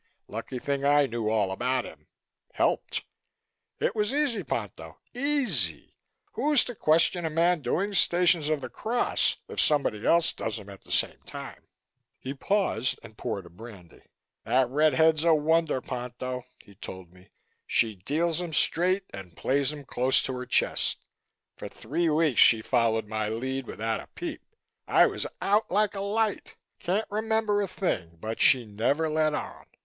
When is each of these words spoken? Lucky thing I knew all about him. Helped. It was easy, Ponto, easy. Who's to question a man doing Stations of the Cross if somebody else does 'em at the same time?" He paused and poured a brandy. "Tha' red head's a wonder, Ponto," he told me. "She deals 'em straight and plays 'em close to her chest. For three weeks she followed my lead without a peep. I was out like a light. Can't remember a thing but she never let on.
Lucky 0.27 0.57
thing 0.57 0.83
I 0.83 1.05
knew 1.05 1.29
all 1.29 1.51
about 1.51 1.85
him. 1.85 2.07
Helped. 2.53 3.03
It 3.79 3.95
was 3.95 4.11
easy, 4.15 4.41
Ponto, 4.41 4.97
easy. 5.13 5.93
Who's 6.31 6.63
to 6.63 6.73
question 6.73 7.23
a 7.23 7.29
man 7.29 7.61
doing 7.61 7.93
Stations 7.93 8.49
of 8.49 8.61
the 8.61 8.69
Cross 8.69 9.37
if 9.47 9.59
somebody 9.61 10.03
else 10.03 10.33
does 10.33 10.59
'em 10.59 10.69
at 10.71 10.81
the 10.81 10.91
same 10.91 11.21
time?" 11.27 11.67
He 12.17 12.33
paused 12.33 12.99
and 13.03 13.15
poured 13.15 13.45
a 13.45 13.51
brandy. 13.51 14.01
"Tha' 14.43 14.65
red 14.65 14.95
head's 14.95 15.23
a 15.23 15.35
wonder, 15.35 15.81
Ponto," 15.81 16.45
he 16.63 16.73
told 16.73 17.13
me. 17.13 17.29
"She 17.67 17.93
deals 17.97 18.41
'em 18.41 18.53
straight 18.53 19.03
and 19.13 19.37
plays 19.37 19.71
'em 19.71 19.85
close 19.85 20.19
to 20.23 20.33
her 20.33 20.47
chest. 20.47 21.05
For 21.57 21.67
three 21.69 22.09
weeks 22.09 22.41
she 22.41 22.63
followed 22.63 23.05
my 23.05 23.29
lead 23.29 23.67
without 23.67 23.99
a 23.99 24.07
peep. 24.07 24.41
I 24.87 25.05
was 25.05 25.27
out 25.43 25.69
like 25.69 25.93
a 25.93 26.01
light. 26.01 26.55
Can't 26.79 27.05
remember 27.11 27.61
a 27.61 27.67
thing 27.67 28.17
but 28.19 28.39
she 28.41 28.65
never 28.65 29.07
let 29.07 29.35
on. 29.35 29.67